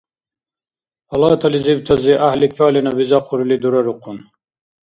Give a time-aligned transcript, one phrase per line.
[1.09, 4.17] Палатализибтази– гӀяхӀли калена бизахъурли дурарухъун.